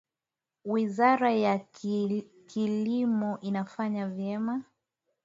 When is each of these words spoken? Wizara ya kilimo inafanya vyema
Wizara 0.65 1.31
ya 1.31 1.59
kilimo 2.47 3.39
inafanya 3.41 4.07
vyema 4.07 4.63